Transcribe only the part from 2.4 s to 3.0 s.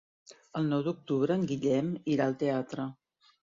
teatre.